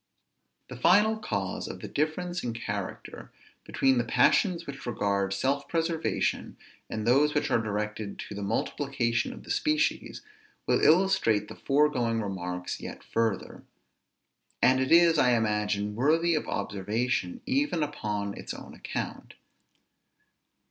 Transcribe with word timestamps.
The 0.67 0.75
final 0.75 1.15
cause 1.17 1.67
of 1.67 1.79
the 1.81 1.87
difference 1.87 2.43
in 2.43 2.53
character 2.53 3.29
between 3.63 3.99
the 3.99 4.03
passions 4.03 4.65
which 4.65 4.87
regard 4.87 5.31
self 5.31 5.67
preservation, 5.67 6.57
and 6.89 7.05
those 7.05 7.35
which 7.35 7.51
are 7.51 7.59
directed 7.61 8.17
to 8.17 8.33
the 8.33 8.41
multiplication 8.41 9.31
of 9.31 9.43
the 9.43 9.51
species, 9.51 10.21
will 10.65 10.81
illustrate 10.83 11.49
the 11.49 11.55
foregoing 11.55 12.19
remarks 12.19 12.79
yet 12.81 13.03
further; 13.03 13.61
and 14.59 14.79
it 14.79 14.91
is, 14.91 15.19
I 15.19 15.33
imagine, 15.37 15.93
worthy 15.93 16.33
of 16.33 16.47
observation 16.47 17.41
even 17.45 17.83
upon 17.83 18.35
its 18.35 18.55
own 18.55 18.73
account. 18.73 19.35